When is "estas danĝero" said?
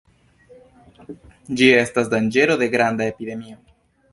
1.81-2.59